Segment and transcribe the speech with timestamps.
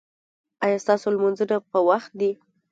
[0.65, 2.31] ایا ستاسو لمونځونه په وخت دي؟